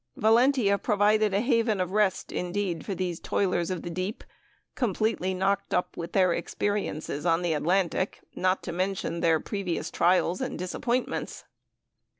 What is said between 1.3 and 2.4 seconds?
a haven of rest